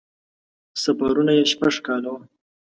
[0.83, 2.21] سفرونه یې شپږ کاله وو.